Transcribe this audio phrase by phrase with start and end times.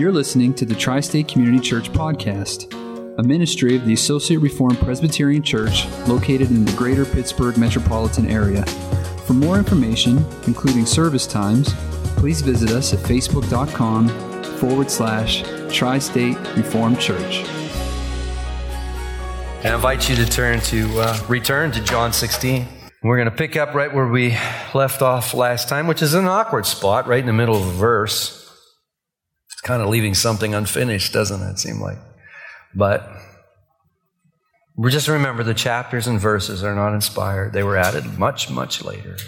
[0.00, 2.72] You're listening to the Tri State Community Church Podcast,
[3.18, 8.64] a ministry of the Associate Reformed Presbyterian Church located in the greater Pittsburgh metropolitan area.
[9.26, 11.74] For more information, including service times,
[12.16, 14.08] please visit us at facebook.com
[14.56, 17.44] forward slash Tri State Reformed Church.
[19.62, 22.66] I invite you to turn to uh, return to John 16.
[23.02, 24.34] We're going to pick up right where we
[24.72, 27.72] left off last time, which is an awkward spot, right in the middle of a
[27.72, 28.39] verse.
[29.60, 31.98] It's kind of leaving something unfinished, doesn't it seem like?
[32.74, 33.06] But
[34.88, 37.52] just remember the chapters and verses are not inspired.
[37.52, 39.18] They were added much, much later.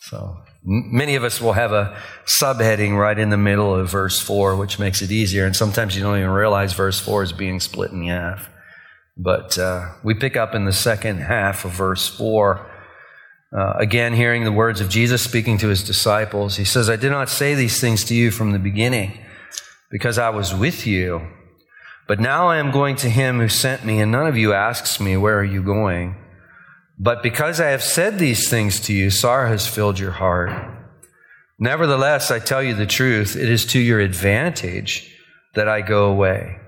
[0.00, 4.56] So many of us will have a subheading right in the middle of verse 4,
[4.56, 5.46] which makes it easier.
[5.46, 8.50] And sometimes you don't even realize verse 4 is being split in half.
[9.16, 12.73] But uh, we pick up in the second half of verse 4.
[13.56, 17.12] Uh, again, hearing the words of Jesus speaking to his disciples, he says, I did
[17.12, 19.16] not say these things to you from the beginning
[19.90, 21.28] because I was with you.
[22.08, 24.98] But now I am going to him who sent me, and none of you asks
[24.98, 26.16] me, Where are you going?
[26.98, 30.50] But because I have said these things to you, sorrow has filled your heart.
[31.58, 35.10] Nevertheless, I tell you the truth, it is to your advantage
[35.54, 36.58] that I go away.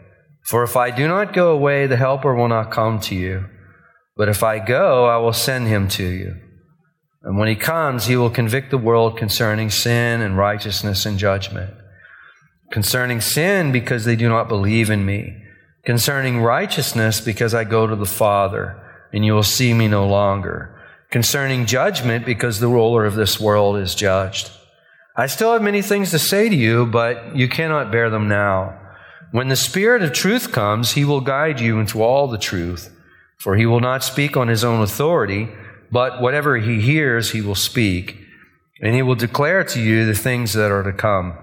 [0.45, 3.47] For if I do not go away, the Helper will not come to you.
[4.17, 6.37] But if I go, I will send him to you.
[7.27, 11.75] And when he comes, he will convict the world concerning sin and righteousness and judgment.
[12.71, 15.43] Concerning sin, because they do not believe in me.
[15.85, 18.81] Concerning righteousness, because I go to the Father,
[19.13, 20.81] and you will see me no longer.
[21.11, 24.53] Concerning judgment, because the ruler of this world is judged.
[25.17, 28.79] I still have many things to say to you, but you cannot bear them now.
[29.33, 32.97] When the Spirit of truth comes, he will guide you into all the truth,
[33.37, 35.49] for he will not speak on his own authority
[35.91, 38.19] but whatever he hears, he will speak,
[38.81, 41.39] and he will declare to you the things that are to come.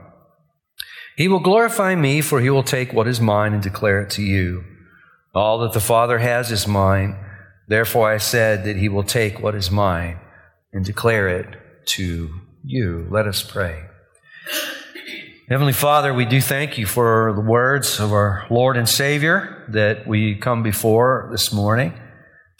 [1.16, 4.22] He will glorify me, for he will take what is mine and declare it to
[4.24, 4.64] you.
[5.36, 7.18] All that the Father has is mine.
[7.68, 10.20] Therefore I said that he will take what is mine
[10.72, 12.30] and declare it to
[12.64, 13.08] you.
[13.10, 13.84] Let us pray.
[15.50, 20.08] Heavenly Father, we do thank you for the words of our Lord and Savior that
[20.08, 21.94] we come before this morning.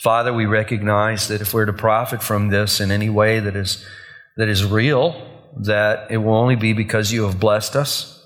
[0.04, 3.86] Father, we recognize that if we're to profit from this in any way that is,
[4.36, 5.16] that is real,
[5.62, 8.22] that it will only be because you have blessed us.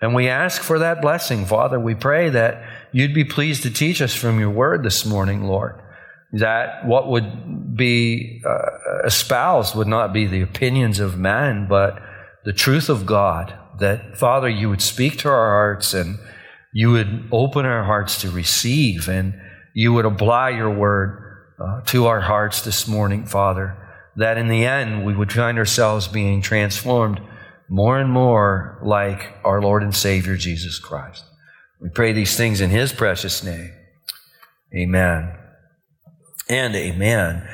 [0.00, 1.78] And we ask for that blessing, Father.
[1.78, 5.80] We pray that you'd be pleased to teach us from your word this morning, Lord.
[6.32, 12.02] That what would be uh, espoused would not be the opinions of man, but
[12.44, 13.54] the truth of God.
[13.78, 16.18] That, Father, you would speak to our hearts and
[16.72, 19.40] you would open our hearts to receive and
[19.74, 23.76] you would apply your word uh, to our hearts this morning, Father,
[24.16, 27.20] that in the end we would find ourselves being transformed
[27.68, 31.24] more and more like our Lord and Savior Jesus Christ.
[31.80, 33.72] We pray these things in His precious name.
[34.74, 35.36] Amen.
[36.48, 37.48] And amen.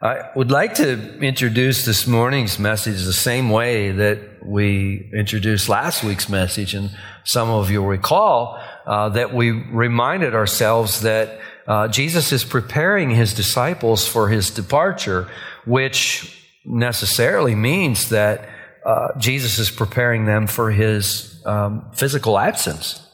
[0.00, 6.04] I would like to introduce this morning's message the same way that we introduced last
[6.04, 6.72] week's message.
[6.72, 12.44] And some of you will recall uh, that we reminded ourselves that uh, Jesus is
[12.44, 15.28] preparing his disciples for his departure,
[15.66, 16.34] which
[16.64, 18.48] necessarily means that
[18.86, 23.04] uh, Jesus is preparing them for his um, physical absence.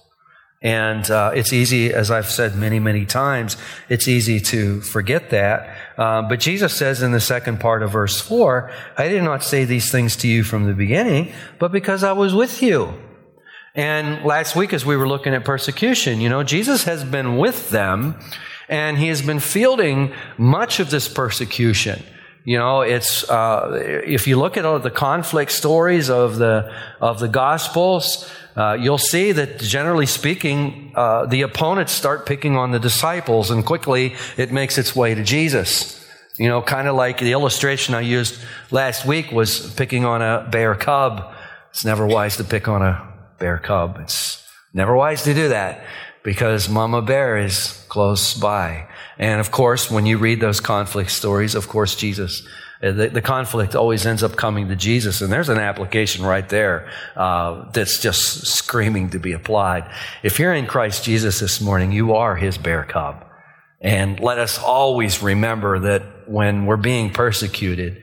[0.63, 3.57] And uh, it's easy, as I've said many, many times,
[3.89, 5.77] it's easy to forget that.
[5.99, 9.65] Uh, but Jesus says in the second part of verse 4, I did not say
[9.65, 12.95] these things to you from the beginning, but because I was with you.
[13.75, 17.71] And last week, as we were looking at persecution, you know, Jesus has been with
[17.71, 18.15] them
[18.69, 22.03] and he has been fielding much of this persecution.
[22.45, 27.19] You know, it's uh, if you look at all the conflict stories of the of
[27.19, 32.79] the Gospels, uh, you'll see that generally speaking, uh, the opponents start picking on the
[32.79, 36.01] disciples, and quickly it makes its way to Jesus.
[36.37, 38.39] You know, kind of like the illustration I used
[38.71, 41.33] last week was picking on a bear cub.
[41.71, 43.99] It's never wise to pick on a bear cub.
[44.01, 44.43] It's
[44.73, 45.85] never wise to do that
[46.23, 48.89] because Mama Bear is close by.
[49.19, 52.47] And of course, when you read those conflict stories, of course, Jesus,
[52.83, 55.21] uh, the, the conflict always ends up coming to Jesus.
[55.21, 59.89] And there's an application right there uh, that's just screaming to be applied.
[60.23, 63.25] If you're in Christ Jesus this morning, you are his bear cub.
[63.81, 68.01] And let us always remember that when we're being persecuted,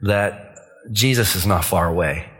[0.00, 0.56] that
[0.90, 2.30] Jesus is not far away.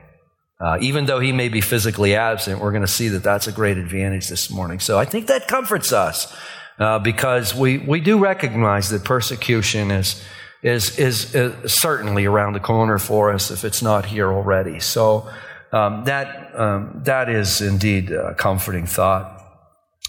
[0.61, 3.53] Uh, even though he may be physically absent, we're going to see that that's a
[3.53, 4.81] great advantage this morning.
[4.81, 6.35] So I think that comforts us
[6.79, 10.23] uh, because we, we do recognize that persecution is,
[10.63, 14.81] is, is, is, certainly around the corner for us if it's not here already.
[14.81, 15.29] So
[15.73, 19.37] um, that, um, that is indeed a comforting thought.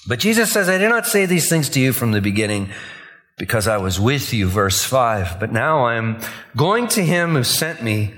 [0.08, 2.70] But Jesus says, I did not say these things to you from the beginning
[3.38, 5.40] because I was with you, verse 5.
[5.40, 6.20] But now I'm
[6.56, 8.14] going to him who sent me,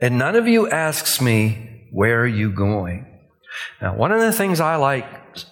[0.00, 3.06] and none of you asks me, Where are you going?
[3.80, 5.06] Now, one of the things I like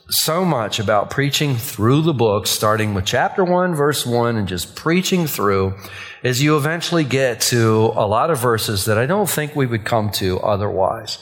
[0.08, 4.76] so much about preaching through the book, starting with chapter 1, verse 1, and just
[4.76, 5.74] preaching through,
[6.22, 9.84] is you eventually get to a lot of verses that I don't think we would
[9.84, 11.18] come to otherwise.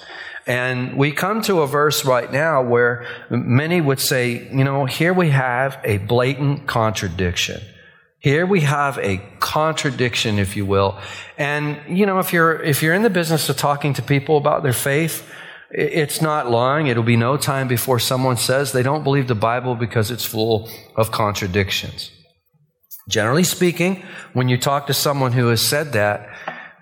[0.47, 5.13] And we come to a verse right now where many would say, you know, here
[5.13, 7.63] we have a blatant contradiction.
[8.23, 10.97] Here we have a contradiction, if you will.
[11.37, 14.63] And, you know, if you're, if you're in the business of talking to people about
[14.63, 15.29] their faith,
[15.73, 16.87] it's not long.
[16.87, 20.71] It'll be no time before someone says they don't believe the Bible because it's full
[20.95, 22.13] of contradictions.
[23.09, 24.05] Generally speaking,
[24.35, 26.29] when you talk to someone who has said that,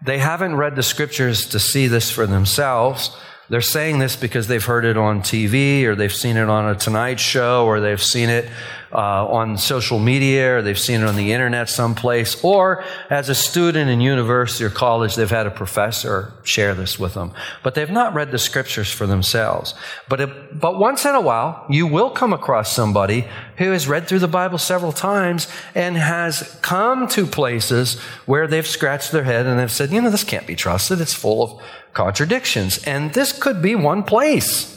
[0.05, 3.17] they haven't read the scriptures to see this for themselves.
[3.51, 6.77] They're saying this because they've heard it on TV or they've seen it on a
[6.77, 8.49] Tonight Show or they've seen it
[8.93, 13.35] uh, on social media or they've seen it on the internet someplace or as a
[13.35, 17.33] student in university or college, they've had a professor share this with them.
[17.65, 19.75] But they've not read the scriptures for themselves.
[20.09, 23.27] But, it, but once in a while, you will come across somebody
[23.57, 28.67] who has read through the Bible several times and has come to places where they've
[28.67, 31.01] scratched their head and they've said, you know, this can't be trusted.
[31.01, 32.83] It's full of contradictions.
[32.85, 34.77] And this could be one place.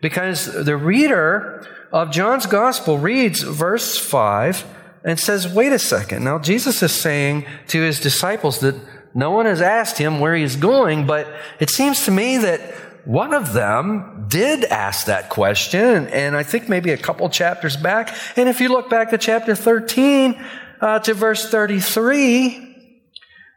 [0.00, 4.64] Because the reader of John's gospel reads verse 5
[5.04, 6.24] and says, wait a second.
[6.24, 8.74] Now, Jesus is saying to his disciples that
[9.14, 11.28] no one has asked him where he's going, but
[11.60, 12.60] it seems to me that
[13.04, 18.14] one of them did ask that question, and I think maybe a couple chapters back.
[18.36, 20.42] And if you look back to chapter 13
[20.80, 22.76] uh, to verse 33,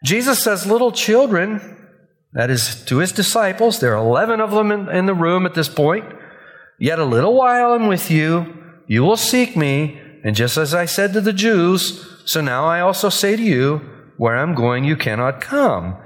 [0.04, 1.77] Jesus says, Little children,
[2.34, 3.80] that is, to his disciples.
[3.80, 6.06] There are 11 of them in, in the room at this point.
[6.80, 8.64] Yet a little while I'm with you.
[8.88, 10.00] You will seek me.
[10.24, 13.78] And just as I said to the Jews, so now I also say to you,
[14.18, 15.98] where I'm going, you cannot come.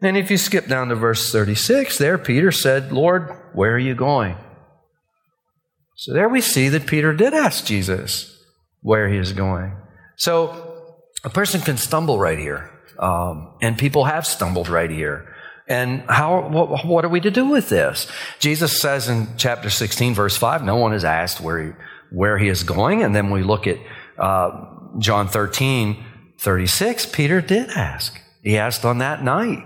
[0.00, 3.94] And if you skip down to verse 36, there Peter said, Lord, where are you
[3.94, 4.36] going?
[5.96, 8.38] So there we see that Peter did ask Jesus
[8.82, 9.76] where he is going.
[10.16, 10.94] So
[11.24, 12.70] a person can stumble right here.
[12.98, 15.33] Um, and people have stumbled right here.
[15.66, 18.06] And how, what, what, are we to do with this?
[18.38, 21.72] Jesus says in chapter 16, verse 5, no one is asked where he,
[22.10, 23.02] where he is going.
[23.02, 23.78] And then we look at
[24.18, 24.66] uh,
[24.98, 26.04] John 13,
[26.38, 28.20] 36, Peter did ask.
[28.42, 29.64] He asked on that night.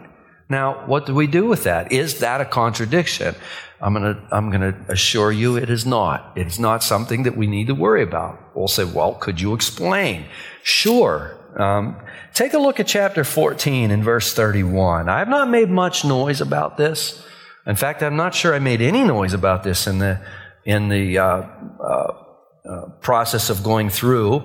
[0.49, 1.93] Now, what do we do with that?
[1.93, 3.35] Is that a contradiction?
[3.81, 6.33] I'm going to I'm going to assure you it is not.
[6.37, 8.57] It's not something that we need to worry about.
[8.57, 10.25] We'll say, well, could you explain?
[10.63, 11.39] Sure.
[11.57, 11.97] Um,
[12.35, 15.09] take a look at chapter 14 and verse 31.
[15.09, 17.23] I have not made much noise about this.
[17.67, 20.21] In fact, I'm not sure I made any noise about this in the
[20.65, 22.13] in the uh, uh,
[22.69, 24.37] uh, process of going through.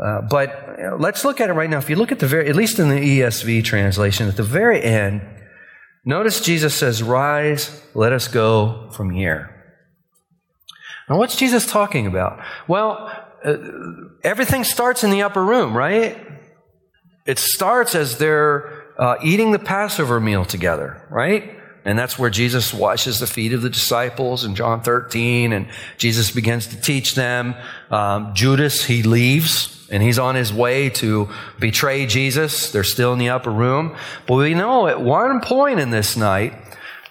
[0.00, 1.78] Uh, but let's look at it right now.
[1.78, 4.82] If you look at the very, at least in the ESV translation, at the very
[4.82, 5.22] end,
[6.04, 9.54] notice Jesus says, "Rise, let us go from here."
[11.08, 12.38] Now, what's Jesus talking about?
[12.68, 13.10] Well,
[13.44, 13.56] uh,
[14.22, 16.16] everything starts in the upper room, right?
[17.28, 21.60] It starts as they're uh, eating the Passover meal together, right?
[21.84, 25.68] And that's where Jesus washes the feet of the disciples in John 13, and
[25.98, 27.54] Jesus begins to teach them.
[27.90, 32.72] Um, Judas, he leaves, and he's on his way to betray Jesus.
[32.72, 33.94] They're still in the upper room.
[34.26, 36.54] But we know at one point in this night,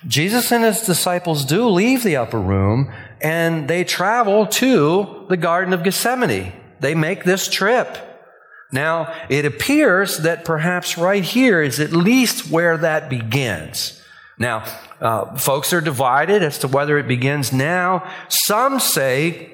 [0.07, 5.74] Jesus and his disciples do leave the upper room, and they travel to the Garden
[5.74, 6.53] of Gethsemane.
[6.79, 8.16] They make this trip.
[8.71, 14.01] Now, it appears that perhaps right here is at least where that begins.
[14.38, 14.65] Now,
[15.00, 18.09] uh, folks are divided as to whether it begins now.
[18.29, 19.53] Some say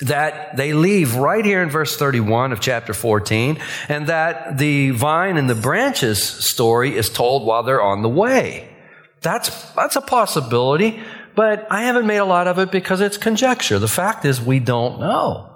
[0.00, 3.58] that they leave right here in verse 31 of chapter 14,
[3.88, 8.68] and that the vine and the branches story is told while they're on the way.
[9.20, 11.00] That's, that's a possibility,
[11.36, 13.78] but I haven't made a lot of it because it's conjecture.
[13.78, 15.51] The fact is, we don't know.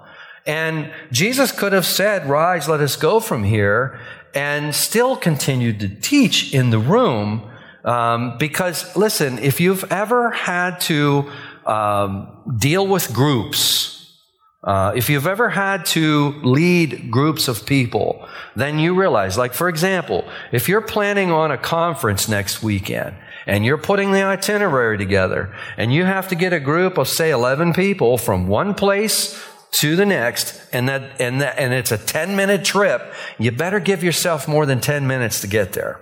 [0.47, 3.99] And Jesus could have said, Rise, let us go from here,
[4.33, 7.51] and still continued to teach in the room.
[7.83, 11.29] Um, because, listen, if you've ever had to
[11.65, 14.17] um, deal with groups,
[14.63, 19.67] uh, if you've ever had to lead groups of people, then you realize, like, for
[19.69, 25.53] example, if you're planning on a conference next weekend, and you're putting the itinerary together,
[25.77, 29.95] and you have to get a group of, say, 11 people from one place to
[29.95, 34.03] the next, and that, and that, and it's a 10 minute trip, you better give
[34.03, 35.99] yourself more than 10 minutes to get there.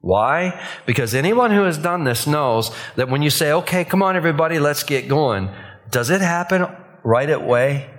[0.00, 0.60] Why?
[0.86, 4.58] Because anyone who has done this knows that when you say, okay, come on, everybody,
[4.58, 5.50] let's get going,
[5.90, 6.66] does it happen
[7.04, 7.90] right away?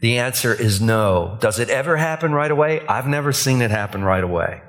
[0.00, 1.38] The answer is no.
[1.40, 2.84] Does it ever happen right away?
[2.86, 4.62] I've never seen it happen right away.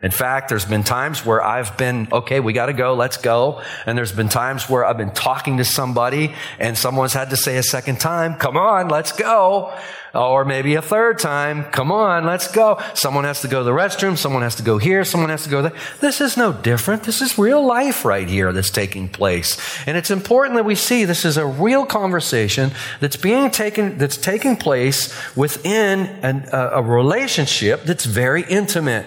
[0.00, 3.62] In fact, there's been times where I've been, okay, we got to go, let's go.
[3.84, 7.56] And there's been times where I've been talking to somebody and someone's had to say
[7.56, 9.76] a second time, come on, let's go.
[10.14, 12.80] Or maybe a third time, come on, let's go.
[12.94, 15.50] Someone has to go to the restroom, someone has to go here, someone has to
[15.50, 15.74] go there.
[16.00, 17.02] This is no different.
[17.02, 19.58] This is real life right here that's taking place.
[19.84, 24.16] And it's important that we see this is a real conversation that's being taken, that's
[24.16, 29.04] taking place within an, a, a relationship that's very intimate.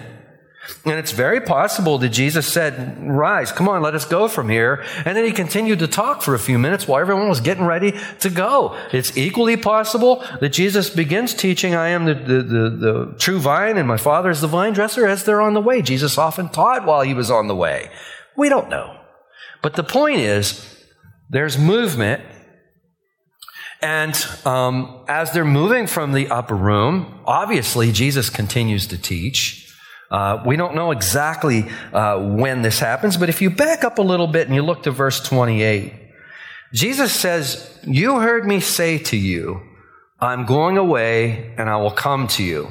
[0.84, 4.84] And it's very possible that Jesus said, Rise, come on, let us go from here.
[5.04, 7.94] And then he continued to talk for a few minutes while everyone was getting ready
[8.20, 8.76] to go.
[8.92, 13.76] It's equally possible that Jesus begins teaching, I am the, the, the, the true vine
[13.76, 15.82] and my Father is the vine dresser as they're on the way.
[15.82, 17.90] Jesus often taught while he was on the way.
[18.36, 18.98] We don't know.
[19.62, 20.68] But the point is,
[21.28, 22.22] there's movement.
[23.80, 24.14] And
[24.44, 29.61] um, as they're moving from the upper room, obviously Jesus continues to teach.
[30.12, 31.64] Uh, we don't know exactly
[31.94, 34.82] uh, when this happens, but if you back up a little bit and you look
[34.82, 35.94] to verse 28,
[36.74, 39.62] Jesus says, You heard me say to you,
[40.20, 42.68] I'm going away and I will come to you.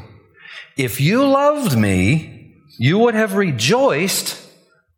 [0.77, 4.39] If you loved me, you would have rejoiced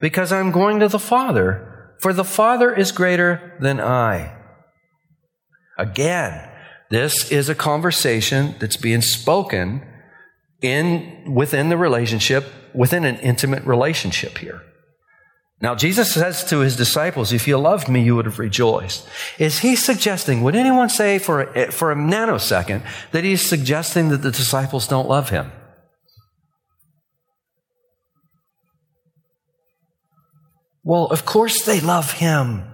[0.02, 4.36] because I'm going to the Father, for the Father is greater than I.
[5.78, 6.50] Again,
[6.90, 9.82] this is a conversation that's being spoken
[10.63, 14.62] in within the relationship, within an intimate relationship here.
[15.62, 19.08] Now, Jesus says to his disciples, If you loved me, you would have rejoiced.
[19.39, 24.17] Is he suggesting, would anyone say for a, for a nanosecond that he's suggesting that
[24.17, 25.51] the disciples don't love him?
[30.84, 32.65] Well, of course they love him.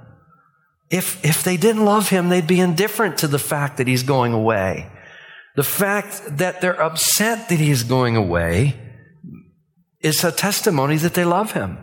[0.89, 4.33] If, if they didn't love him, they'd be indifferent to the fact that he's going
[4.33, 4.89] away.
[5.55, 8.79] The fact that they're upset that he's going away
[9.99, 11.77] is a testimony that they love him.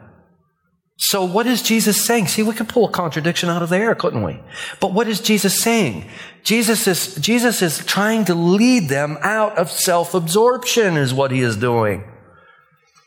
[0.98, 2.28] So what is Jesus saying?
[2.28, 4.40] See, we could pull a contradiction out of the air, couldn't we?
[4.80, 6.08] But what is Jesus saying?
[6.42, 11.58] Jesus is, Jesus is trying to lead them out of self-absorption is what he is
[11.58, 12.02] doing.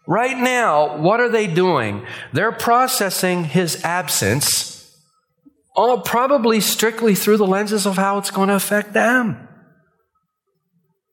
[0.06, 2.06] Right now, what are they doing?
[2.32, 4.96] They're processing his absence,
[5.76, 9.49] all probably strictly through the lenses of how it's going to affect them.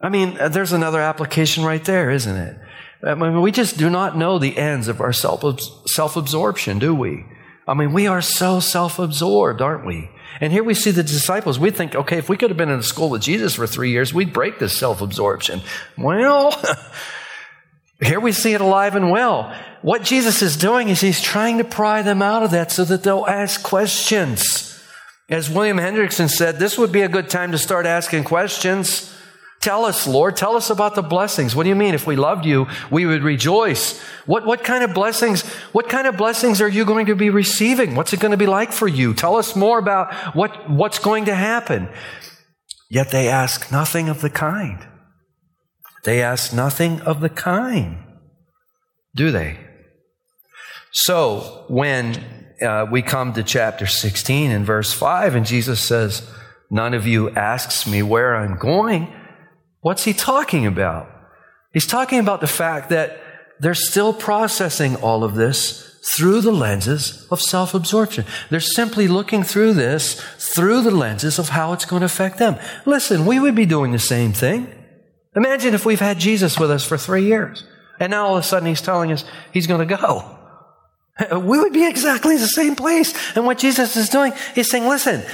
[0.01, 2.59] I mean, uh, there's another application right there, isn't it?
[3.03, 7.25] I mean, we just do not know the ends of our self absorption, do we?
[7.67, 10.11] I mean, we are so self absorbed, aren't we?
[10.41, 11.59] And here we see the disciples.
[11.59, 13.91] We think, okay, if we could have been in the school with Jesus for three
[13.91, 15.63] years, we'd break this self absorption.
[15.97, 16.53] Well,
[18.01, 19.55] here we see it alive and well.
[19.83, 23.03] What Jesus is doing is he's trying to pry them out of that so that
[23.03, 24.73] they'll ask questions.
[25.29, 29.13] As William Hendriksen said, this would be a good time to start asking questions.
[29.67, 31.57] Tell us, Lord, tell us about the blessings.
[31.57, 31.93] What do you mean?
[31.93, 34.01] If we loved you, we would rejoice.
[34.25, 35.43] What, what kind of blessings,
[35.73, 37.97] what kind of blessings are you going to be receiving?
[37.97, 39.13] What's it going to be like for you?
[39.13, 41.89] Tell us more about what, what's going to happen.
[42.89, 44.87] Yet they ask nothing of the kind.
[46.05, 48.05] They ask nothing of the kind.
[49.17, 49.59] Do they?
[50.93, 52.25] So when
[52.63, 56.23] uh, we come to chapter 16 and verse 5, and Jesus says,
[56.71, 59.13] None of you asks me where I'm going.
[59.81, 61.11] What's he talking about?
[61.73, 63.21] He's talking about the fact that
[63.61, 68.25] they're still processing all of this through the lenses of self absorption.
[68.51, 72.57] They're simply looking through this through the lenses of how it's going to affect them.
[72.85, 74.73] Listen, we would be doing the same thing.
[75.35, 77.65] Imagine if we've had Jesus with us for three years
[77.99, 80.33] and now all of a sudden he's telling us he's going to go.
[81.33, 83.15] We would be exactly the same place.
[83.35, 85.25] And what Jesus is doing is saying, listen,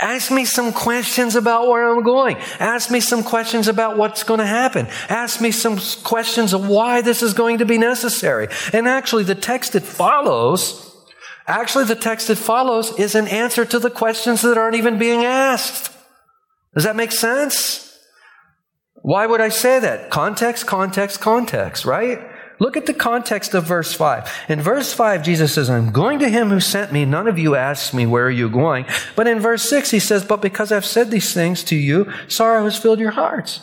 [0.00, 2.36] Ask me some questions about where I'm going.
[2.58, 4.86] Ask me some questions about what's going to happen.
[5.08, 8.48] Ask me some questions of why this is going to be necessary.
[8.72, 10.94] And actually, the text that follows,
[11.46, 15.24] actually, the text that follows is an answer to the questions that aren't even being
[15.24, 15.92] asked.
[16.74, 17.98] Does that make sense?
[19.02, 20.10] Why would I say that?
[20.10, 22.29] Context, context, context, right?
[22.60, 24.44] Look at the context of verse 5.
[24.50, 27.06] In verse 5, Jesus says, I'm going to him who sent me.
[27.06, 28.84] None of you asks me, where are you going?
[29.16, 32.64] But in verse 6, he says, But because I've said these things to you, sorrow
[32.64, 33.60] has filled your hearts.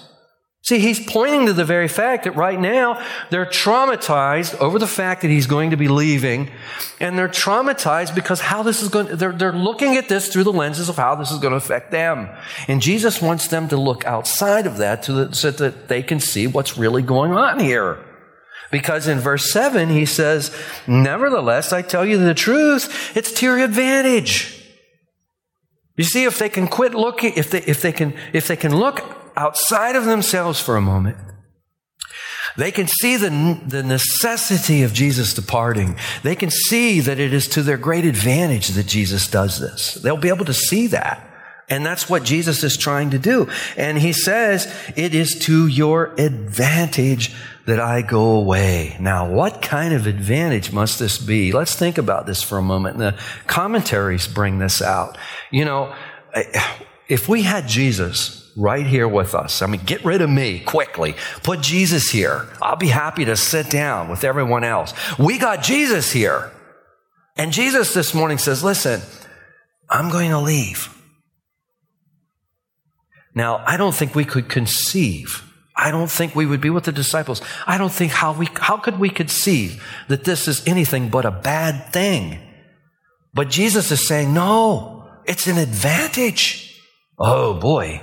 [0.63, 5.21] See, he's pointing to the very fact that right now they're traumatized over the fact
[5.21, 6.49] that he's going to be leaving.
[6.99, 10.51] And they're traumatized because how this is going, they're, they're looking at this through the
[10.51, 12.27] lenses of how this is going to affect them.
[12.67, 16.47] And Jesus wants them to look outside of that the, so that they can see
[16.47, 18.03] what's really going on here.
[18.71, 20.55] Because in verse 7, he says,
[20.87, 24.53] Nevertheless, I tell you the truth, it's to your advantage.
[25.95, 28.75] You see, if they can quit looking, if they, if they can, if they can
[28.75, 29.03] look
[29.35, 31.17] outside of themselves for a moment,
[32.57, 35.95] they can see the, the necessity of Jesus departing.
[36.23, 39.95] They can see that it is to their great advantage that Jesus does this.
[39.95, 41.23] They'll be able to see that.
[41.69, 43.49] And that's what Jesus is trying to do.
[43.75, 47.35] And he says, it is to your advantage
[47.67, 48.95] that I go away.
[48.97, 51.51] Now, what kind of advantage must this be?
[51.51, 52.97] Let's think about this for a moment.
[52.97, 55.17] The commentaries bring this out.
[55.51, 55.93] You know,
[57.09, 61.15] if we had Jesus right here with us, I mean, get rid of me quickly.
[61.43, 62.47] Put Jesus here.
[62.61, 64.93] I'll be happy to sit down with everyone else.
[65.19, 66.51] We got Jesus here.
[67.35, 69.01] And Jesus this morning says, listen,
[69.89, 70.89] I'm going to leave.
[73.35, 75.43] Now, I don't think we could conceive.
[75.79, 77.41] I don't think we would be with the disciples.
[77.67, 81.31] I don't think how we, how could we conceive that this is anything but a
[81.31, 82.39] bad thing?
[83.33, 86.81] But Jesus is saying, no, it's an advantage.
[87.19, 88.01] Oh boy.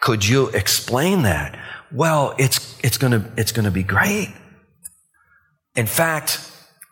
[0.00, 1.58] Could you explain that?
[1.92, 4.32] Well, it's, it's gonna, it's gonna be great.
[5.74, 6.40] In fact,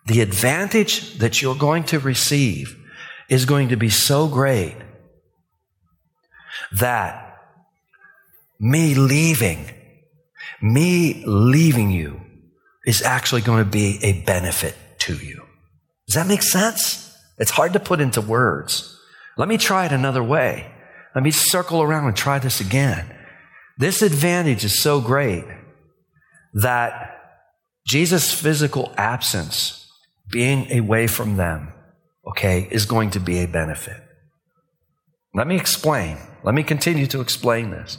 [0.07, 2.77] the advantage that you're going to receive
[3.29, 4.75] is going to be so great
[6.73, 7.37] that
[8.59, 9.71] me leaving,
[10.63, 12.21] me leaving you
[12.87, 15.45] is actually going to be a benefit to you.
[16.07, 17.17] Does that make sense?
[17.39, 18.99] It's hard to put into words.
[19.37, 20.73] Let me try it another way.
[21.15, 23.15] Let me circle around and try this again.
[23.77, 25.45] This advantage is so great
[26.55, 27.17] that
[27.87, 29.91] Jesus' physical absence,
[30.31, 31.73] being away from them,
[32.27, 34.03] okay, is going to be a benefit.
[35.35, 36.19] Let me explain.
[36.43, 37.99] Let me continue to explain this.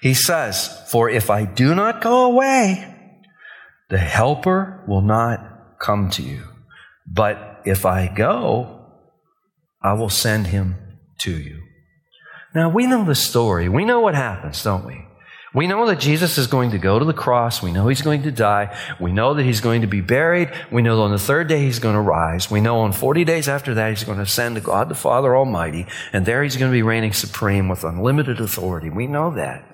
[0.00, 2.94] He says, For if I do not go away,
[3.88, 6.44] the helper will not come to you.
[7.06, 8.86] But if I go,
[9.82, 10.76] I will send him
[11.18, 11.62] to you.
[12.54, 13.68] Now, we know the story.
[13.68, 15.04] We know what happens, don't we?
[15.54, 17.62] We know that Jesus is going to go to the cross.
[17.62, 18.76] We know he's going to die.
[19.00, 20.52] We know that he's going to be buried.
[20.70, 22.50] We know on the third day he's going to rise.
[22.50, 25.34] We know on 40 days after that he's going to ascend to God the Father
[25.34, 25.86] Almighty.
[26.12, 28.90] And there he's going to be reigning supreme with unlimited authority.
[28.90, 29.64] We know that.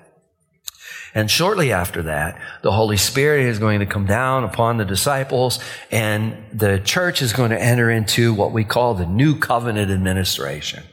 [1.15, 5.59] And shortly after that, the Holy Spirit is going to come down upon the disciples
[5.89, 10.83] and the church is going to enter into what we call the new covenant administration.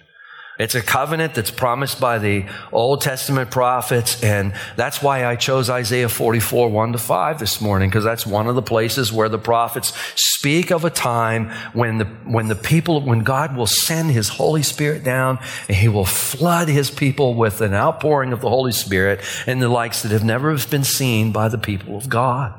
[0.63, 5.69] It's a covenant that's promised by the Old Testament prophets, and that's why I chose
[5.69, 9.41] Isaiah 44, 1 to 5 this morning, because that's one of the places where the
[9.41, 14.29] prophets speak of a time when the, when the people, when God will send His
[14.29, 18.71] Holy Spirit down, and He will flood His people with an outpouring of the Holy
[18.71, 22.55] Spirit and the likes that have never been seen by the people of God.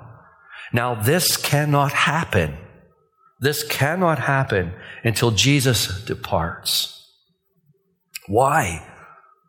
[0.74, 2.58] Now, this cannot happen.
[3.39, 4.74] This cannot happen
[5.06, 6.92] until Jesus departs.
[8.28, 8.86] Why?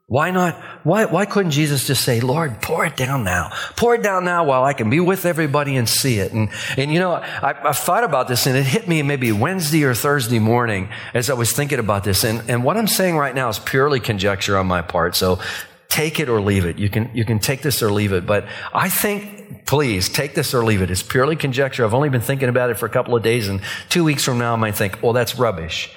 [0.06, 0.54] Why not?
[0.84, 3.50] Why, why couldn't Jesus just say, Lord, pour it down now.
[3.74, 6.32] Pour it down now while I can be with everybody and see it.
[6.32, 9.82] And, and you know, I, have thought about this and it hit me maybe Wednesday
[9.84, 12.22] or Thursday morning as I was thinking about this.
[12.22, 15.16] And, and what I'm saying right now is purely conjecture on my part.
[15.16, 15.40] So
[15.88, 16.78] take it or leave it.
[16.78, 18.26] You can, you can take this or leave it.
[18.26, 20.90] But I think, please, take this or leave it.
[20.90, 21.82] It's purely conjecture.
[21.82, 24.36] I've only been thinking about it for a couple of days and two weeks from
[24.36, 25.90] now I might think, well, that's rubbish.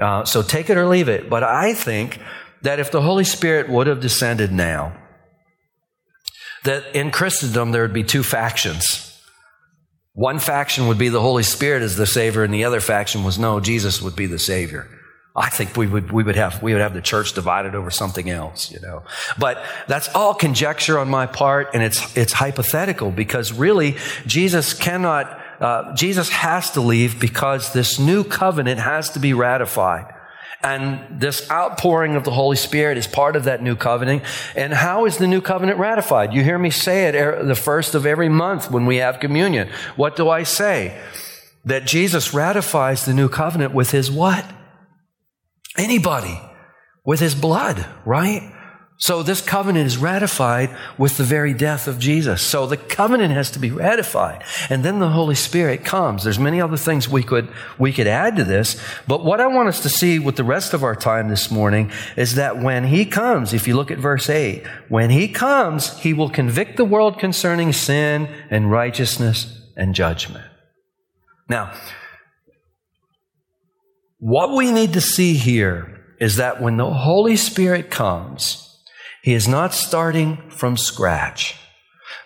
[0.00, 1.28] Uh, so take it or leave it.
[1.28, 2.18] But I think
[2.62, 4.96] that if the Holy Spirit would have descended now,
[6.64, 9.08] that in Christendom there would be two factions.
[10.14, 13.38] One faction would be the Holy Spirit as the Savior, and the other faction was
[13.38, 14.88] no, Jesus would be the Savior.
[15.34, 18.28] I think we would, we would have, we would have the church divided over something
[18.28, 19.02] else, you know.
[19.38, 25.41] But that's all conjecture on my part, and it's, it's hypothetical because really Jesus cannot
[25.62, 30.12] uh, Jesus has to leave because this new covenant has to be ratified.
[30.64, 34.22] And this outpouring of the Holy Spirit is part of that new covenant.
[34.54, 36.32] And how is the new covenant ratified?
[36.32, 39.68] You hear me say it er, the first of every month when we have communion.
[39.96, 41.00] What do I say?
[41.64, 44.44] That Jesus ratifies the new covenant with his what?
[45.76, 46.40] Anybody.
[47.04, 48.51] With his blood, right?
[49.02, 52.40] So this covenant is ratified with the very death of Jesus.
[52.40, 54.44] So the covenant has to be ratified.
[54.70, 56.22] And then the Holy Spirit comes.
[56.22, 58.80] There's many other things we could, we could add to this.
[59.08, 61.90] But what I want us to see with the rest of our time this morning
[62.16, 66.14] is that when he comes, if you look at verse 8, when he comes, he
[66.14, 70.44] will convict the world concerning sin and righteousness and judgment.
[71.48, 71.74] Now,
[74.20, 78.68] what we need to see here is that when the Holy Spirit comes,
[79.22, 81.56] he is not starting from scratch,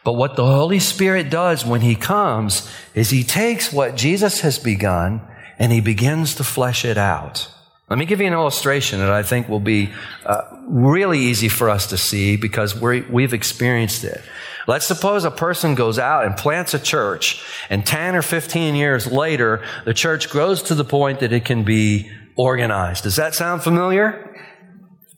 [0.03, 4.59] But what the Holy Spirit does when He comes is He takes what Jesus has
[4.59, 5.21] begun
[5.59, 7.51] and He begins to flesh it out.
[7.91, 9.91] Let me give you an illustration that I think will be
[10.25, 14.23] uh, really easy for us to see because we have experienced it.
[14.67, 19.07] Let's suppose a person goes out and plants a church, and 10 or 15 years
[19.07, 23.05] later, the church grows to the point that it can be organized.
[23.05, 24.36] Does that sound familiar?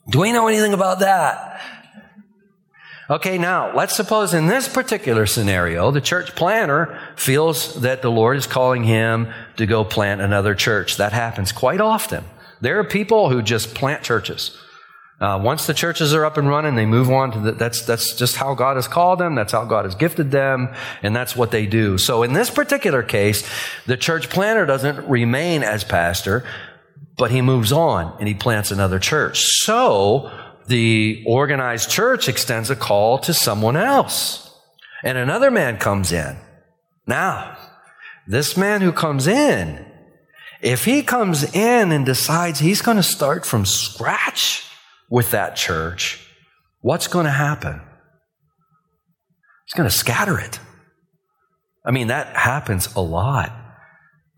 [0.09, 1.61] Do we know anything about that?
[3.11, 8.37] Okay, now let's suppose in this particular scenario, the church planter feels that the Lord
[8.37, 10.97] is calling him to go plant another church.
[10.97, 12.23] That happens quite often.
[12.61, 14.57] There are people who just plant churches.
[15.19, 18.15] Uh, once the churches are up and running, they move on to the, that's, that's
[18.15, 19.35] just how God has called them.
[19.35, 20.69] That's how God has gifted them.
[21.03, 21.97] And that's what they do.
[21.97, 23.47] So in this particular case,
[23.85, 26.45] the church planter doesn't remain as pastor,
[27.19, 29.41] but he moves on and he plants another church.
[29.43, 30.31] So
[30.67, 34.49] the organized church extends a call to someone else.
[35.03, 36.37] And another man comes in.
[37.05, 37.57] Now,
[38.25, 39.85] this man who comes in,
[40.61, 44.65] if he comes in and decides he's going to start from scratch
[45.09, 46.25] with that church,
[46.79, 47.81] what's going to happen?
[49.65, 50.59] He's going to scatter it.
[51.85, 53.58] I mean, that happens a lot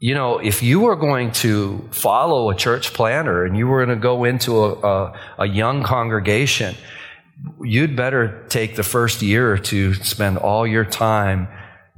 [0.01, 3.95] you know, if you were going to follow a church planter and you were going
[3.95, 6.75] to go into a, a, a, young congregation,
[7.61, 11.47] you'd better take the first year or two, spend all your time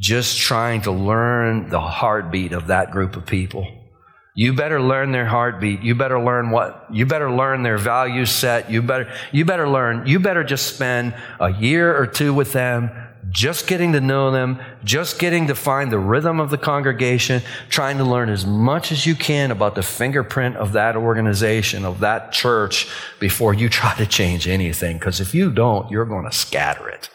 [0.02, 3.66] just trying to learn the heartbeat of that group of people.
[4.36, 5.82] You better learn their heartbeat.
[5.82, 8.72] You better learn what, you better learn their value set.
[8.72, 12.90] You better, you better learn, you better just spend a year or two with them
[13.30, 17.98] just getting to know them, just getting to find the rhythm of the congregation, trying
[17.98, 22.32] to learn as much as you can about the fingerprint of that organization, of that
[22.32, 22.88] church,
[23.20, 24.98] before you try to change anything.
[24.98, 27.10] Because if you don't, you're going to scatter it.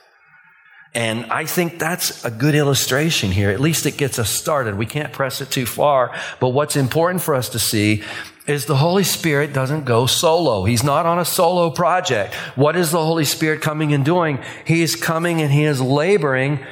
[0.94, 3.50] And I think that's a good illustration here.
[3.50, 4.76] At least it gets us started.
[4.76, 6.14] We can't press it too far.
[6.40, 8.02] But what's important for us to see
[8.46, 10.64] is the Holy Spirit doesn't go solo.
[10.64, 12.34] He's not on a solo project.
[12.56, 14.42] What is the Holy Spirit coming and doing?
[14.64, 16.64] He is coming and he is laboring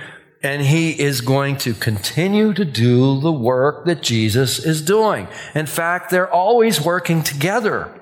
[0.43, 5.29] and he is going to continue to do the work that Jesus is doing.
[5.55, 7.93] In fact, they're always working together.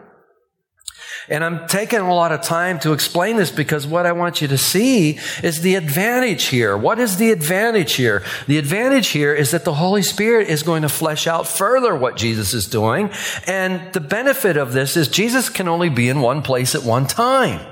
[1.28, 4.48] And I'm taking a lot of time to explain this because what I want you
[4.48, 6.76] to see is the advantage here.
[6.76, 8.22] What is the advantage here?
[8.46, 12.16] The advantage here is that the Holy Spirit is going to flesh out further what
[12.16, 13.10] Jesus is doing.
[13.46, 17.06] And the benefit of this is Jesus can only be in one place at one
[17.06, 17.66] time.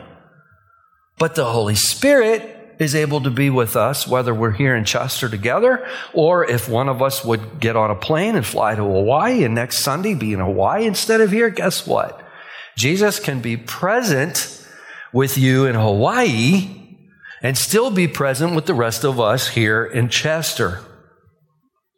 [1.19, 5.29] But the Holy Spirit is able to be with us, whether we're here in Chester
[5.29, 9.45] together, or if one of us would get on a plane and fly to Hawaii
[9.45, 12.22] and next Sunday be in Hawaii instead of here, guess what?
[12.77, 14.67] Jesus can be present
[15.13, 16.83] with you in Hawaii
[17.43, 20.81] and still be present with the rest of us here in Chester.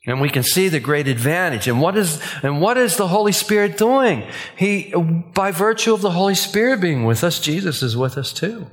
[0.07, 1.67] And we can see the great advantage.
[1.67, 4.29] And what is, and what is the Holy Spirit doing?
[4.57, 4.93] He,
[5.35, 8.67] by virtue of the Holy Spirit being with us, Jesus is with us too.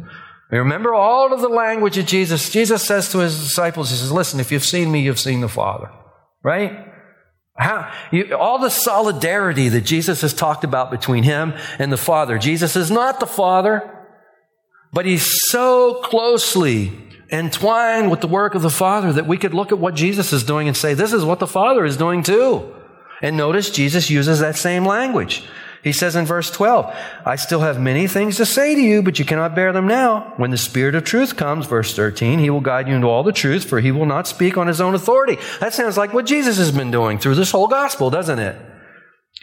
[0.51, 2.49] We Remember all of the language of Jesus.
[2.49, 5.47] Jesus says to his disciples, He says, Listen, if you've seen me, you've seen the
[5.47, 5.89] Father.
[6.43, 6.90] Right?
[7.61, 12.39] How, you, all the solidarity that Jesus has talked about between him and the Father.
[12.39, 14.07] Jesus is not the Father,
[14.91, 16.91] but he's so closely
[17.31, 20.43] entwined with the work of the Father that we could look at what Jesus is
[20.43, 22.73] doing and say, this is what the Father is doing too.
[23.21, 25.43] And notice Jesus uses that same language.
[25.83, 29.17] He says in verse 12, I still have many things to say to you, but
[29.17, 30.33] you cannot bear them now.
[30.37, 33.31] When the Spirit of truth comes, verse 13, he will guide you into all the
[33.31, 35.39] truth, for he will not speak on his own authority.
[35.59, 38.55] That sounds like what Jesus has been doing through this whole gospel, doesn't it?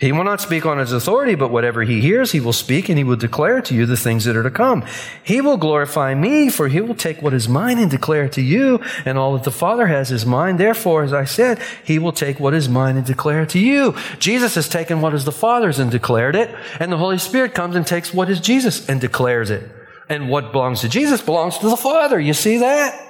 [0.01, 2.97] He will not speak on his authority, but whatever he hears, he will speak, and
[2.97, 4.85] he will declare to you the things that are to come.
[5.25, 8.81] He will glorify me, for he will take what is mine and declare to you,
[9.05, 10.57] and all that the Father has is mine.
[10.57, 13.97] Therefore, as I said, he will take what is mine and declare to you.
[14.21, 17.75] Jesus has taken what is the Father's and declared it, and the Holy Spirit comes
[17.75, 19.69] and takes what is Jesus and declares it.
[20.09, 22.21] And what belongs to Jesus belongs to the Father.
[22.21, 23.05] You see that?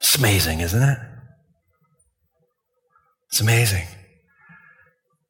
[0.00, 1.09] It's amazing, isn't it?
[3.40, 3.86] Amazing.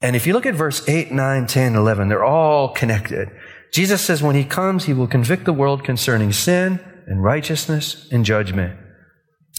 [0.03, 3.31] And if you look at verse 8, 9, 10, 11, they're all connected.
[3.73, 8.25] Jesus says, when he comes, he will convict the world concerning sin and righteousness and
[8.25, 8.79] judgment.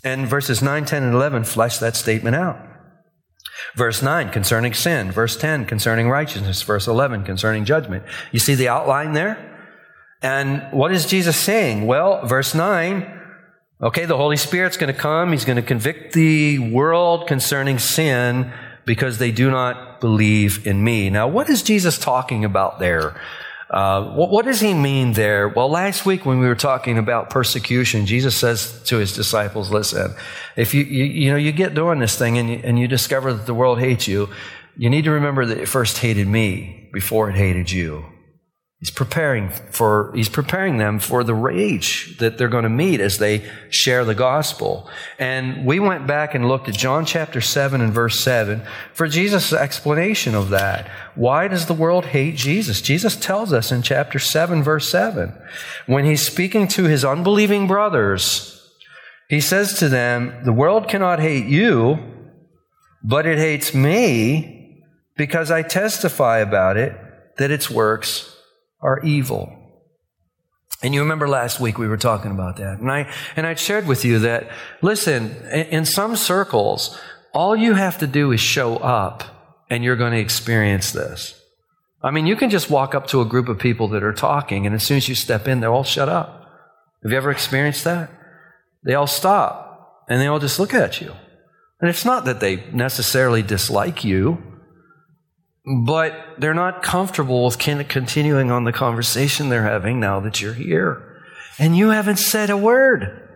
[0.04, 2.60] And verses 9, 10, and 11 flesh that statement out.
[3.76, 5.12] Verse 9 concerning sin.
[5.12, 6.62] Verse 10 concerning righteousness.
[6.64, 8.04] Verse 11 concerning judgment.
[8.32, 9.48] You see the outline there?
[10.22, 11.86] And what is Jesus saying?
[11.86, 13.21] Well, verse 9
[13.84, 15.32] Okay, the Holy Spirit's going to come.
[15.32, 18.54] He's going to convict the world concerning sin
[18.86, 21.10] because they do not believe in me.
[21.10, 23.20] Now, what is Jesus talking about there?
[23.72, 25.48] Uh, what, what, does he mean there?
[25.48, 30.14] Well, last week when we were talking about persecution, Jesus says to his disciples, listen,
[30.56, 33.34] if you, you, you know, you get doing this thing and you, and you discover
[33.34, 34.30] that the world hates you,
[34.78, 38.06] you need to remember that it first hated me before it hated you.
[38.82, 43.20] He's preparing for, he's preparing them for the rage that they're going to meet as
[43.20, 44.90] they share the gospel.
[45.20, 49.54] And we went back and looked at John chapter 7 and verse 7 for Jesus'
[49.54, 50.88] explanation of that.
[51.14, 52.82] Why does the world hate Jesus?
[52.82, 55.32] Jesus tells us in chapter 7 verse 7.
[55.86, 58.68] When he's speaking to his unbelieving brothers,
[59.30, 62.00] he says to them, the world cannot hate you,
[63.04, 64.84] but it hates me
[65.18, 66.98] because I testify about it
[67.38, 68.31] that its works
[68.82, 69.58] are evil.
[70.84, 72.80] And you remember last week we were talking about that.
[72.80, 74.50] And I, and I shared with you that,
[74.82, 77.00] listen, in some circles,
[77.34, 79.24] all you have to do is show up
[79.70, 81.40] and you're going to experience this.
[82.04, 84.66] I mean, you can just walk up to a group of people that are talking
[84.66, 86.50] and as soon as you step in, they're all shut up.
[87.04, 88.10] Have you ever experienced that?
[88.84, 91.14] They all stop and they all just look at you.
[91.80, 94.51] And it's not that they necessarily dislike you
[95.86, 101.22] but they're not comfortable with continuing on the conversation they're having now that you're here.
[101.60, 103.30] And you haven't said a word.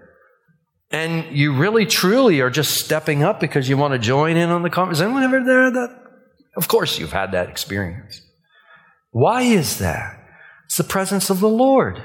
[0.92, 4.62] And you really truly are just stepping up because you want to join in on
[4.62, 5.12] the conversation.
[5.12, 6.04] Anyone ever there that?
[6.56, 8.22] Of course you've had that experience.
[9.12, 10.20] Why is that?
[10.66, 12.02] It's the presence of the Lord.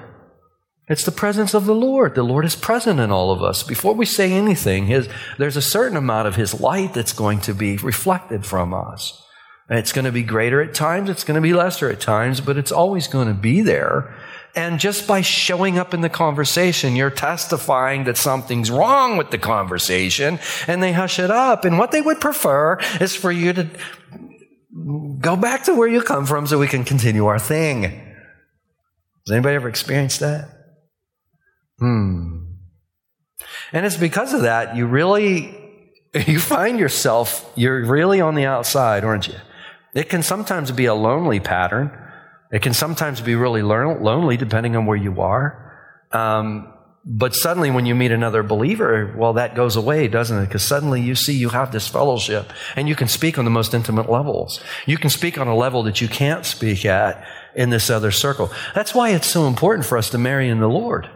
[0.88, 2.16] It's the presence of the Lord.
[2.16, 3.62] The Lord is present in all of us.
[3.62, 7.54] Before we say anything, his, there's a certain amount of His light that's going to
[7.54, 9.22] be reflected from us.
[9.70, 12.58] It's going to be greater at times, it's going to be lesser at times, but
[12.58, 14.12] it's always going to be there.
[14.56, 19.38] And just by showing up in the conversation, you're testifying that something's wrong with the
[19.38, 21.64] conversation, and they hush it up.
[21.64, 23.68] And what they would prefer is for you to
[25.20, 27.82] go back to where you come from so we can continue our thing.
[27.82, 30.48] Has anybody ever experienced that?
[31.78, 32.38] Hmm.
[33.72, 35.56] And it's because of that you really
[36.26, 39.36] you find yourself you're really on the outside, aren't you?
[39.94, 41.90] It can sometimes be a lonely pattern.
[42.52, 45.66] It can sometimes be really lonely depending on where you are.
[46.12, 46.72] Um,
[47.04, 50.46] but suddenly, when you meet another believer, well, that goes away, doesn't it?
[50.46, 53.72] Because suddenly you see you have this fellowship and you can speak on the most
[53.72, 54.60] intimate levels.
[54.84, 57.24] You can speak on a level that you can't speak at
[57.54, 58.50] in this other circle.
[58.74, 61.08] That's why it's so important for us to marry in the Lord.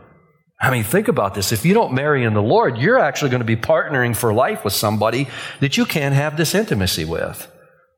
[0.59, 1.53] I mean, think about this.
[1.53, 4.65] If you don't marry in the Lord, you're actually going to be partnering for life
[4.65, 5.29] with somebody
[5.61, 7.51] that you can't have this intimacy with.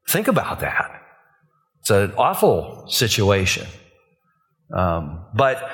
[0.08, 1.02] Think about that.
[1.80, 3.66] It's an awful situation.
[4.76, 5.70] Um, but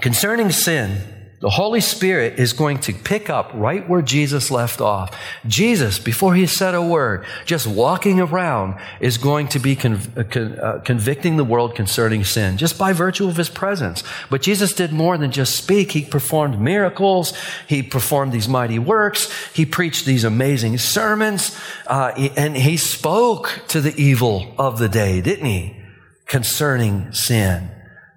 [0.00, 5.14] concerning sin, the Holy Spirit is going to pick up right where Jesus left off.
[5.46, 10.24] Jesus, before he said a word, just walking around, is going to be conv- uh,
[10.24, 14.02] con- uh, convicting the world concerning sin, just by virtue of his presence.
[14.30, 15.92] But Jesus did more than just speak.
[15.92, 17.34] He performed miracles.
[17.68, 19.30] He performed these mighty works.
[19.52, 21.58] He preached these amazing sermons.
[21.86, 25.76] Uh, and he spoke to the evil of the day, didn't he?
[26.26, 27.73] Concerning sin.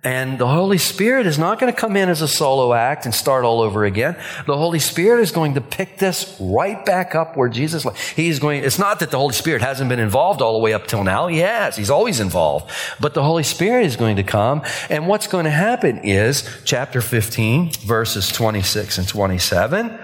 [0.07, 3.13] And the Holy Spirit is not going to come in as a solo act and
[3.13, 4.15] start all over again.
[4.45, 7.99] The Holy Spirit is going to pick this right back up where Jesus, left.
[8.15, 10.87] he's going, it's not that the Holy Spirit hasn't been involved all the way up
[10.87, 11.27] till now.
[11.27, 11.75] He has.
[11.75, 12.71] He's always involved.
[13.01, 14.63] But the Holy Spirit is going to come.
[14.89, 19.99] And what's going to happen is chapter 15, verses 26 and 27.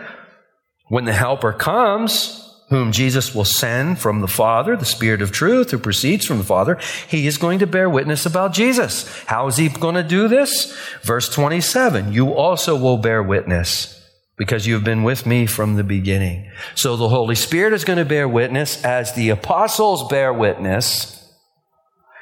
[0.89, 2.42] When the helper comes,
[2.73, 6.43] whom Jesus will send from the Father, the Spirit of truth who proceeds from the
[6.43, 9.07] Father, he is going to bear witness about Jesus.
[9.25, 10.75] How is he going to do this?
[11.03, 14.03] Verse 27 You also will bear witness
[14.37, 16.49] because you've been with me from the beginning.
[16.73, 21.31] So the Holy Spirit is going to bear witness as the apostles bear witness,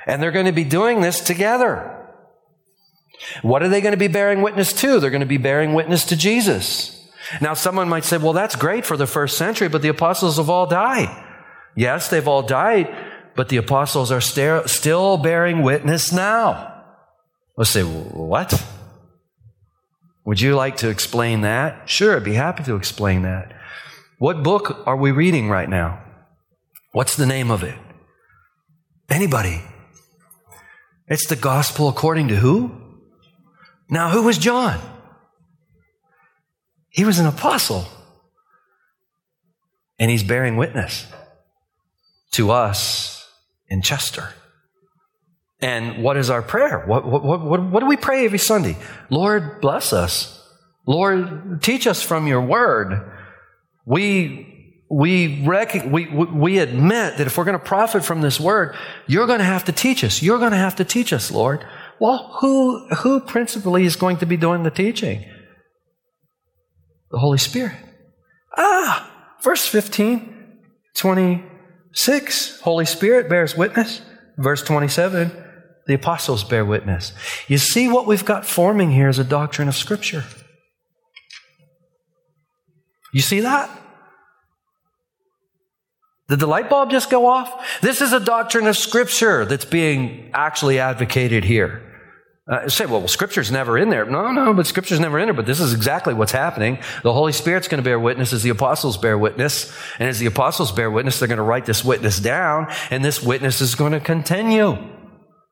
[0.05, 1.97] and they're going to be doing this together.
[3.41, 4.99] What are they going to be bearing witness to?
[4.99, 7.00] They're going to be bearing witness to Jesus.
[7.39, 10.49] Now, someone might say, well, that's great for the first century, but the apostles have
[10.49, 11.09] all died.
[11.75, 12.93] Yes, they've all died,
[13.35, 16.83] but the apostles are st- still bearing witness now.
[17.55, 18.61] Let's say, what?
[20.25, 21.89] Would you like to explain that?
[21.89, 23.53] Sure, I'd be happy to explain that.
[24.17, 26.03] What book are we reading right now?
[26.91, 27.77] What's the name of it?
[29.09, 29.61] Anybody?
[31.07, 32.71] It's the gospel according to who?
[33.89, 34.79] Now, who was John?
[36.91, 37.87] He was an apostle.
[39.97, 41.07] And he's bearing witness
[42.31, 43.27] to us
[43.67, 44.29] in Chester.
[45.61, 46.83] And what is our prayer?
[46.85, 48.77] What, what, what, what do we pray every Sunday?
[49.09, 50.37] Lord, bless us.
[50.87, 53.11] Lord, teach us from your word.
[53.85, 58.75] We, we, rec- we, we admit that if we're going to profit from this word,
[59.05, 60.23] you're going to have to teach us.
[60.23, 61.63] You're going to have to teach us, Lord.
[61.99, 65.23] Well, who, who principally is going to be doing the teaching?
[67.11, 67.75] The Holy Spirit.
[68.57, 69.09] Ah,
[69.43, 70.59] verse 15,
[70.95, 74.01] 26, Holy Spirit bears witness.
[74.37, 75.31] Verse 27,
[75.87, 77.13] the apostles bear witness.
[77.47, 80.23] You see what we've got forming here is a doctrine of Scripture.
[83.13, 83.69] You see that?
[86.29, 87.81] Did the light bulb just go off?
[87.81, 91.90] This is a doctrine of Scripture that's being actually advocated here.
[92.51, 94.05] Uh, say, well, Scripture's never in there.
[94.05, 95.33] No, no, but Scripture's never in there.
[95.33, 96.79] But this is exactly what's happening.
[97.01, 99.73] The Holy Spirit's going to bear witness as the apostles bear witness.
[99.99, 103.23] And as the apostles bear witness, they're going to write this witness down, and this
[103.23, 104.77] witness is going to continue.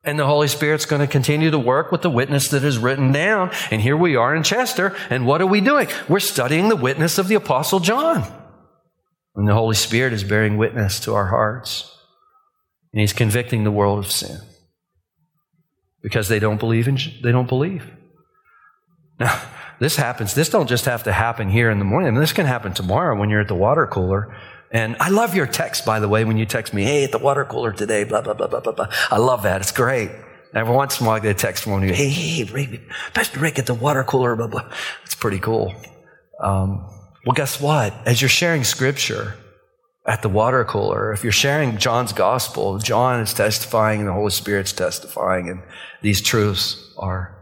[0.04, 3.12] And the Holy Spirit's going to continue to work with the witness that is written
[3.12, 3.50] down.
[3.70, 5.88] And here we are in Chester, and what are we doing?
[6.06, 8.30] We're studying the witness of the Apostle John.
[9.36, 11.96] And the Holy Spirit is bearing witness to our hearts.
[12.92, 14.40] And He's convicting the world of sin.
[16.02, 17.90] Because they don't believe in, they don't believe.
[19.18, 19.40] Now,
[19.80, 22.08] this happens, this don't just have to happen here in the morning.
[22.08, 24.34] I mean, this can happen tomorrow when you're at the water cooler.
[24.72, 27.18] And I love your text, by the way, when you text me, hey, at the
[27.18, 28.88] water cooler today, blah, blah, blah, blah, blah, blah.
[29.10, 29.60] I love that.
[29.60, 30.10] It's great.
[30.54, 32.80] Every once in a while, I get a text from you, hey, hey, hey, Rick,
[33.14, 34.68] Pastor Rick at the water cooler, blah, blah.
[35.04, 35.74] It's pretty cool.
[36.42, 36.86] Um,
[37.24, 37.94] well, guess what?
[38.06, 39.36] As you're sharing scripture
[40.06, 44.30] at the water cooler, if you're sharing John's gospel, John is testifying and the Holy
[44.30, 45.62] Spirit's testifying, and
[46.00, 47.36] these truths are,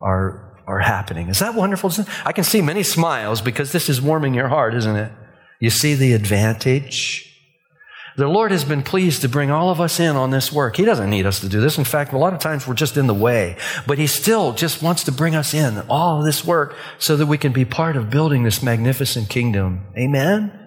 [0.00, 1.28] are, are happening.
[1.28, 1.92] Is that wonderful?
[2.24, 5.12] I can see many smiles because this is warming your heart, isn't it?
[5.60, 7.24] You see the advantage?
[8.16, 10.76] The Lord has been pleased to bring all of us in on this work.
[10.76, 11.78] He doesn't need us to do this.
[11.78, 14.82] In fact, a lot of times we're just in the way, but He still just
[14.82, 17.96] wants to bring us in all of this work so that we can be part
[17.96, 19.86] of building this magnificent kingdom.
[19.96, 20.57] Amen?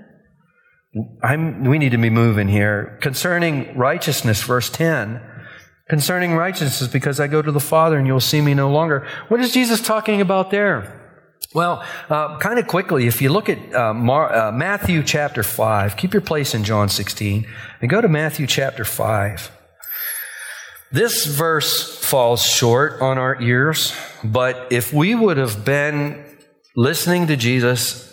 [1.23, 2.97] I'm, we need to be moving here.
[3.01, 5.21] Concerning righteousness, verse 10.
[5.89, 9.07] Concerning righteousness, because I go to the Father and you'll see me no longer.
[9.29, 10.97] What is Jesus talking about there?
[11.53, 15.97] Well, uh, kind of quickly, if you look at uh, Mar- uh, Matthew chapter 5,
[15.97, 17.45] keep your place in John 16,
[17.81, 19.51] and go to Matthew chapter 5.
[20.93, 26.23] This verse falls short on our ears, but if we would have been
[26.75, 28.10] listening to Jesus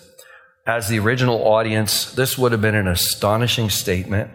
[0.69, 4.31] as the original audience, this would have been an astonishing statement.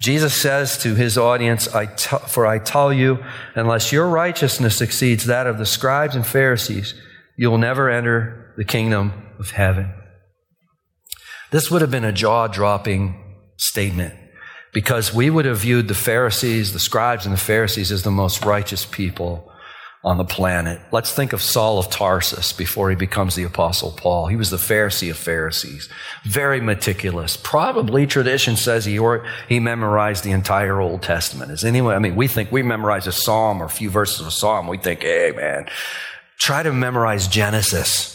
[0.00, 5.26] Jesus says to his audience, I t- For I tell you, unless your righteousness exceeds
[5.26, 6.94] that of the scribes and Pharisees,
[7.36, 9.92] you will never enter the kingdom of heaven.
[11.52, 13.14] This would have been a jaw dropping
[13.56, 14.14] statement
[14.72, 18.44] because we would have viewed the Pharisees, the scribes and the Pharisees as the most
[18.44, 19.50] righteous people
[20.04, 20.80] on the planet.
[20.92, 24.28] Let's think of Saul of Tarsus before he becomes the apostle Paul.
[24.28, 25.88] He was the Pharisee of Pharisees.
[26.24, 27.36] Very meticulous.
[27.36, 31.50] Probably tradition says he or, he memorized the entire Old Testament.
[31.50, 34.28] Is anyone, I mean, we think we memorize a psalm or a few verses of
[34.28, 34.68] a psalm.
[34.68, 35.68] We think, hey man,
[36.38, 38.14] Try to memorize Genesis.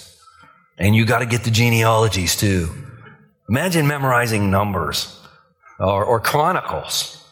[0.77, 2.69] And you got to get the genealogies too.
[3.49, 5.19] Imagine memorizing numbers
[5.79, 7.22] or, or Chronicles.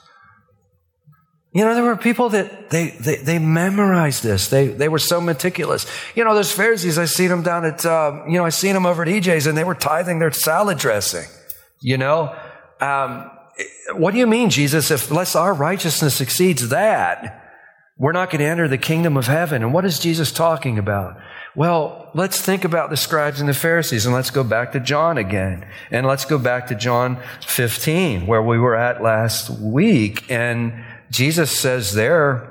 [1.54, 4.48] You know, there were people that they, they, they memorized this.
[4.48, 5.86] They, they were so meticulous.
[6.16, 8.86] You know, there's Pharisees, I seen them down at, uh, you know, I seen them
[8.86, 11.28] over at EJ's and they were tithing their salad dressing.
[11.82, 12.34] You know,
[12.80, 13.30] um,
[13.94, 17.42] what do you mean, Jesus, if unless our righteousness exceeds that?
[18.02, 19.62] we're not going to enter the kingdom of heaven.
[19.62, 21.18] And what is Jesus talking about?
[21.56, 25.20] Well, let's think about the scribes and the Pharisees and let's go back to John
[25.20, 25.68] again.
[25.92, 30.32] And let's go back to John 15, where we were at last week.
[30.32, 32.50] And Jesus says there,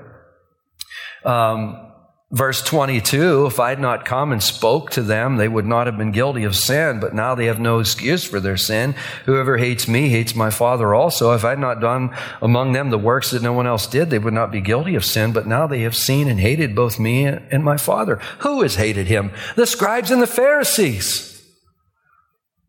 [1.25, 1.90] um,
[2.33, 5.99] Verse 22, if I had not come and spoke to them, they would not have
[5.99, 8.94] been guilty of sin, but now they have no excuse for their sin.
[9.25, 11.33] Whoever hates me hates my Father also.
[11.33, 14.18] If I had not done among them the works that no one else did, they
[14.20, 17.25] would not be guilty of sin, but now they have seen and hated both me
[17.27, 18.20] and my Father.
[18.40, 19.33] Who has hated him?
[19.57, 21.30] The scribes and the Pharisees.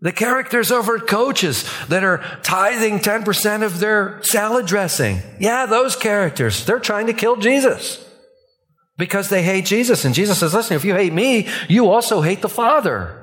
[0.02, 5.20] The characters over at coaches that are tithing 10% of their salad dressing.
[5.40, 6.66] Yeah, those characters.
[6.66, 8.04] They're trying to kill Jesus
[8.98, 10.04] because they hate Jesus.
[10.04, 13.18] And Jesus says, listen, if you hate me, you also hate the Father.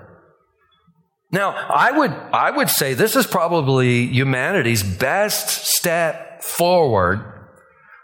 [1.30, 7.24] Now, I would, I would say this is probably humanity's best step forward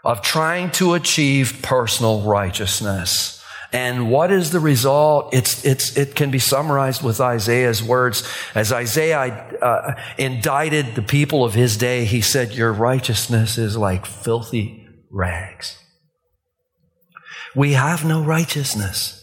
[0.03, 3.43] of trying to achieve personal righteousness.
[3.71, 5.33] And what is the result?
[5.33, 8.27] It's, it's, it can be summarized with Isaiah's words.
[8.53, 9.19] As Isaiah
[9.61, 15.77] uh, indicted the people of his day, he said, Your righteousness is like filthy rags.
[17.55, 19.21] We have no righteousness.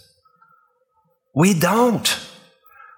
[1.34, 2.18] We don't.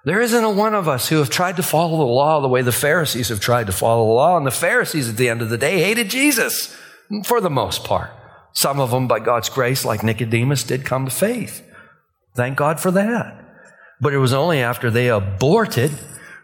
[0.05, 2.61] There isn't a one of us who have tried to follow the law the way
[2.61, 4.37] the Pharisees have tried to follow the law.
[4.37, 6.75] And the Pharisees, at the end of the day, hated Jesus
[7.25, 8.11] for the most part.
[8.55, 11.61] Some of them, by God's grace, like Nicodemus, did come to faith.
[12.35, 13.41] Thank God for that.
[14.01, 15.91] But it was only after they aborted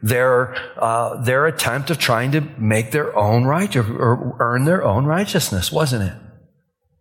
[0.03, 5.05] their, uh, their attempt of trying to make their own right or earn their own
[5.05, 6.14] righteousness, wasn't it?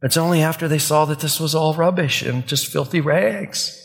[0.03, 3.77] It's only after they saw that this was all rubbish and just filthy rags.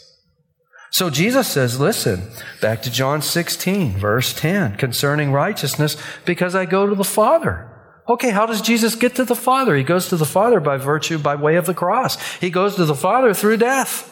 [0.91, 2.30] So Jesus says, listen,
[2.61, 7.74] back to John 16, verse 10, concerning righteousness, because I go to the Father.
[8.08, 9.76] Okay, how does Jesus get to the Father?
[9.76, 12.22] He goes to the Father by virtue, by way of the cross.
[12.36, 14.12] He goes to the Father through death.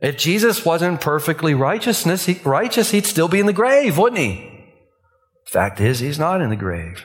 [0.00, 4.50] If Jesus wasn't perfectly righteousness, he, righteous, he'd still be in the grave, wouldn't he?
[5.46, 7.04] Fact is, he's not in the grave.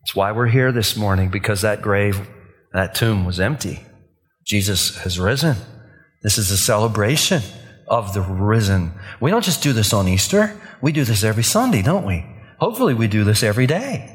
[0.00, 2.26] That's why we're here this morning, because that grave,
[2.72, 3.80] that tomb was empty.
[4.46, 5.56] Jesus has risen.
[6.22, 7.42] This is a celebration
[7.86, 8.92] of the risen.
[9.20, 10.58] We don't just do this on Easter.
[10.80, 12.24] We do this every Sunday, don't we?
[12.58, 14.13] Hopefully we do this every day.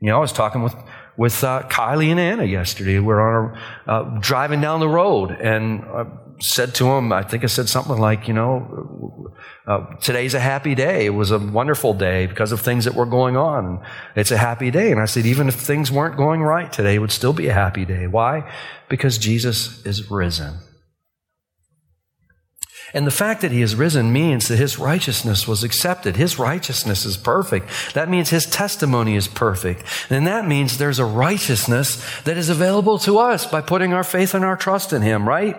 [0.00, 0.74] You know, I was talking with
[1.16, 3.00] with uh, Kylie and Anna yesterday.
[3.00, 6.06] We're on uh, driving down the road, and I
[6.40, 9.32] said to them, I think I said something like, you know,
[9.66, 11.06] uh, today's a happy day.
[11.06, 13.84] It was a wonderful day because of things that were going on.
[14.14, 14.92] It's a happy day.
[14.92, 17.52] And I said, even if things weren't going right today, it would still be a
[17.52, 18.06] happy day.
[18.06, 18.50] Why?
[18.88, 20.58] Because Jesus is risen.
[22.94, 26.16] And the fact that he is risen means that his righteousness was accepted.
[26.16, 27.68] His righteousness is perfect.
[27.94, 29.84] That means his testimony is perfect.
[30.10, 34.34] And that means there's a righteousness that is available to us by putting our faith
[34.34, 35.56] and our trust in him, right?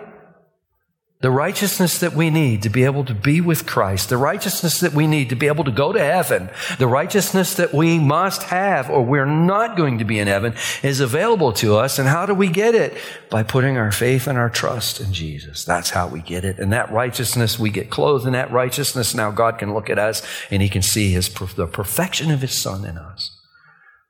[1.20, 4.94] The righteousness that we need to be able to be with Christ, the righteousness that
[4.94, 6.48] we need to be able to go to heaven,
[6.78, 10.98] the righteousness that we must have or we're not going to be in heaven is
[10.98, 11.98] available to us.
[11.98, 12.96] And how do we get it?
[13.28, 15.62] By putting our faith and our trust in Jesus.
[15.62, 16.58] That's how we get it.
[16.58, 19.14] And that righteousness, we get clothed in that righteousness.
[19.14, 22.58] Now God can look at us and he can see his, the perfection of his
[22.58, 23.39] son in us.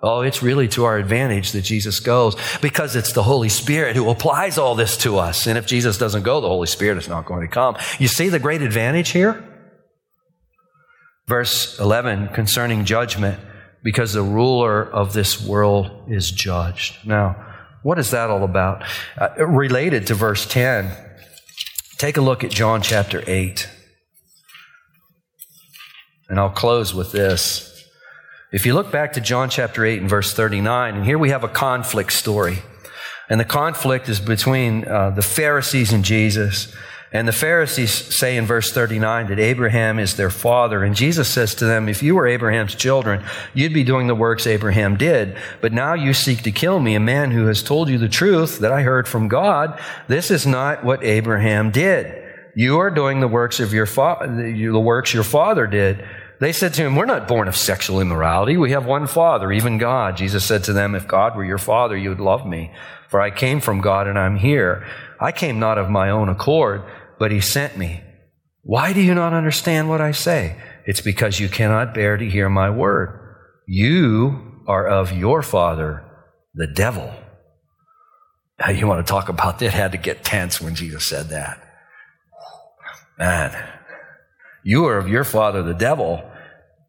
[0.03, 4.09] Oh, it's really to our advantage that Jesus goes because it's the Holy Spirit who
[4.09, 5.47] applies all this to us.
[5.47, 7.77] And if Jesus doesn't go, the Holy Spirit is not going to come.
[7.99, 9.45] You see the great advantage here?
[11.27, 13.39] Verse 11 concerning judgment,
[13.85, 17.07] because the ruler of this world is judged.
[17.07, 17.47] Now,
[17.83, 18.85] what is that all about?
[19.19, 20.93] Uh, related to verse 10,
[21.99, 23.69] take a look at John chapter 8.
[26.31, 27.70] And I'll close with this.
[28.53, 31.45] If you look back to John chapter 8 and verse 39, and here we have
[31.45, 32.59] a conflict story.
[33.29, 36.75] And the conflict is between uh, the Pharisees and Jesus.
[37.13, 40.83] And the Pharisees say in verse 39 that Abraham is their father.
[40.83, 43.25] And Jesus says to them, If you were Abraham's children,
[43.55, 45.37] you'd be doing the works Abraham did.
[45.61, 48.59] But now you seek to kill me, a man who has told you the truth
[48.59, 49.81] that I heard from God.
[50.09, 52.21] This is not what Abraham did.
[52.57, 56.05] You are doing the works of your father, the works your father did.
[56.41, 58.57] They said to him, We're not born of sexual immorality.
[58.57, 60.17] We have one Father, even God.
[60.17, 62.73] Jesus said to them, If God were your Father, you would love me.
[63.09, 64.87] For I came from God and I'm here.
[65.21, 66.83] I came not of my own accord,
[67.19, 68.03] but He sent me.
[68.63, 70.57] Why do you not understand what I say?
[70.87, 73.37] It's because you cannot bear to hear my word.
[73.67, 76.05] You are of your father,
[76.55, 77.13] the devil.
[78.59, 79.73] Now, you want to talk about that?
[79.73, 81.63] Had to get tense when Jesus said that.
[83.19, 83.55] Man,
[84.63, 86.30] you are of your father, the devil,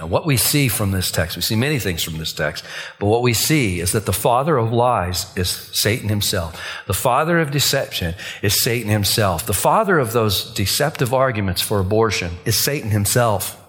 [0.00, 2.64] What we see from this text, we see many things from this text,
[2.98, 6.60] but what we see is that the father of lies is Satan himself.
[6.86, 9.46] The father of deception is Satan himself.
[9.46, 13.60] The father of those deceptive arguments for abortion is Satan himself.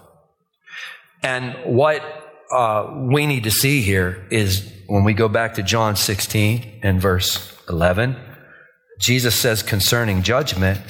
[1.22, 2.02] And what
[2.50, 7.00] uh, we need to see here is when we go back to John 16 and
[7.00, 8.16] verse 11,
[8.98, 10.80] Jesus says concerning judgment,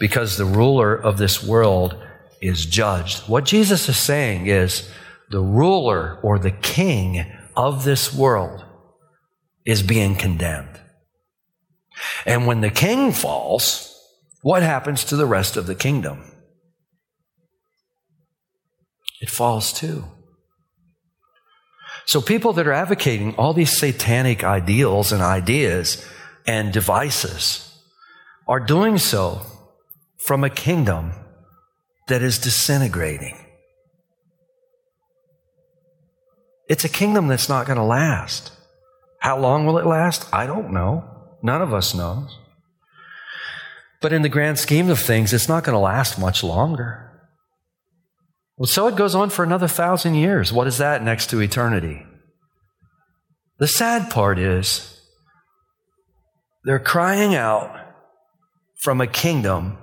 [0.00, 1.96] because the ruler of this world
[2.42, 3.20] is judged.
[3.28, 4.90] What Jesus is saying is
[5.30, 7.24] the ruler or the king
[7.56, 8.64] of this world
[9.64, 10.80] is being condemned.
[12.26, 13.88] And when the king falls,
[14.42, 16.24] what happens to the rest of the kingdom?
[19.20, 20.04] It falls too.
[22.06, 26.04] So people that are advocating all these satanic ideals and ideas
[26.44, 27.72] and devices
[28.48, 29.42] are doing so
[30.26, 31.12] from a kingdom
[32.08, 33.38] that is disintegrating.
[36.68, 38.52] It's a kingdom that's not going to last.
[39.18, 40.26] How long will it last?
[40.32, 41.04] I don't know.
[41.42, 42.38] None of us knows.
[44.00, 47.10] But in the grand scheme of things, it's not going to last much longer.
[48.56, 50.52] Well, so it goes on for another thousand years.
[50.52, 52.04] What is that next to eternity?
[53.58, 55.00] The sad part is
[56.64, 57.74] they're crying out
[58.80, 59.78] from a kingdom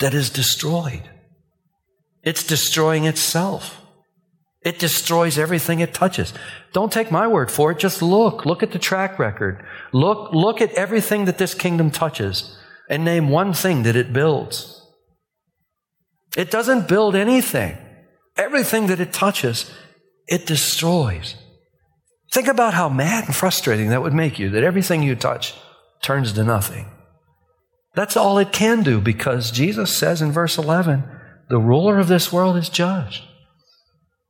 [0.00, 1.08] that is destroyed.
[2.22, 3.80] It's destroying itself.
[4.62, 6.34] It destroys everything it touches.
[6.72, 7.78] Don't take my word for it.
[7.78, 8.44] Just look.
[8.44, 9.64] Look at the track record.
[9.92, 12.58] Look, look at everything that this kingdom touches
[12.90, 14.84] and name one thing that it builds.
[16.36, 17.78] It doesn't build anything.
[18.36, 19.70] Everything that it touches,
[20.28, 21.36] it destroys.
[22.32, 25.54] Think about how mad and frustrating that would make you that everything you touch
[26.02, 26.86] turns to nothing.
[27.94, 31.04] That's all it can do because Jesus says in verse 11,
[31.48, 33.24] the ruler of this world is judged.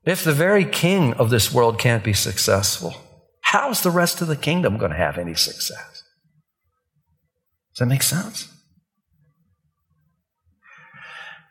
[0.04, 2.94] If the very king of this world can't be successful,
[3.42, 6.02] how's the rest of the kingdom going to have any success?
[7.72, 8.48] Does that make sense?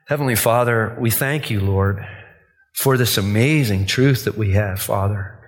[0.07, 2.03] Heavenly Father, we thank you, Lord,
[2.73, 5.39] for this amazing truth that we have, Father.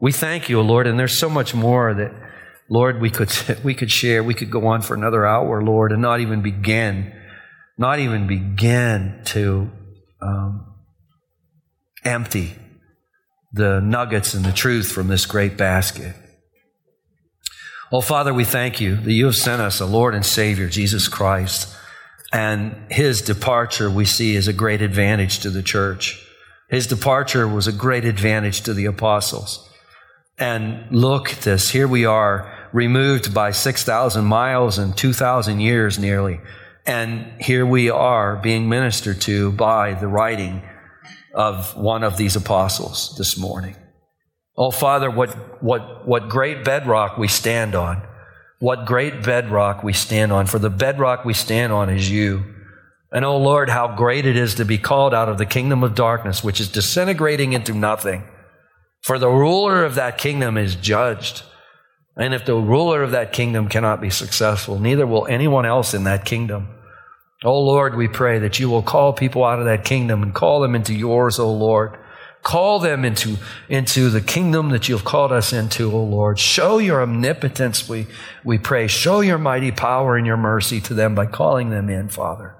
[0.00, 2.12] We thank you, Lord, and there's so much more that,
[2.68, 3.32] Lord, we could,
[3.64, 4.22] we could share.
[4.22, 7.12] We could go on for another hour, Lord, and not even begin,
[7.78, 9.70] not even begin to
[10.20, 10.74] um,
[12.04, 12.56] empty
[13.52, 16.14] the nuggets and the truth from this great basket.
[17.92, 21.08] Oh, Father, we thank you that you have sent us a Lord and Savior, Jesus
[21.08, 21.76] Christ
[22.32, 26.22] and his departure, we see, is a great advantage to the church.
[26.68, 29.65] His departure was a great advantage to the apostles.
[30.38, 31.70] And look at this.
[31.70, 36.40] Here we are, removed by 6,000 miles and 2,000 years nearly.
[36.84, 40.62] And here we are being ministered to by the writing
[41.34, 43.76] of one of these apostles this morning.
[44.56, 48.02] Oh, Father, what, what, what great bedrock we stand on.
[48.58, 52.54] What great bedrock we stand on, for the bedrock we stand on is you.
[53.12, 55.94] And oh Lord, how great it is to be called out of the kingdom of
[55.94, 58.24] darkness, which is disintegrating into nothing.
[59.06, 61.44] For the ruler of that kingdom is judged.
[62.16, 66.02] And if the ruler of that kingdom cannot be successful, neither will anyone else in
[66.04, 66.66] that kingdom.
[67.44, 70.58] Oh Lord, we pray that you will call people out of that kingdom and call
[70.60, 71.96] them into yours, oh Lord.
[72.42, 73.36] Call them into,
[73.68, 76.38] into the kingdom that you've called us into, O Lord.
[76.38, 78.06] Show your omnipotence, we,
[78.44, 78.86] we pray.
[78.86, 82.54] Show your mighty power and your mercy to them by calling them in, Father.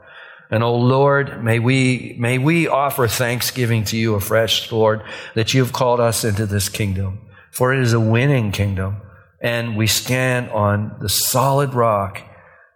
[0.50, 5.02] And oh Lord, may we, may we offer thanksgiving to you afresh, Lord,
[5.34, 7.20] that you've called us into this kingdom.
[7.50, 9.00] For it is a winning kingdom.
[9.40, 12.22] And we stand on the solid rock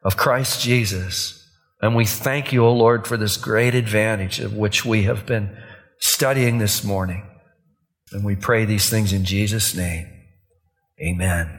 [0.03, 1.47] of Christ Jesus.
[1.81, 5.57] And we thank you, O Lord, for this great advantage of which we have been
[5.99, 7.27] studying this morning.
[8.13, 10.07] And we pray these things in Jesus' name.
[11.01, 11.59] Amen.